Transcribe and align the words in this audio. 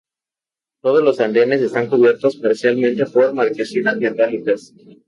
Todos 0.81 1.03
los 1.03 1.19
andenes 1.19 1.61
están 1.61 1.87
cubiertos 1.87 2.37
parcialmente 2.37 3.05
por 3.05 3.35
marquesinas 3.35 3.97
metálicas. 3.97 4.73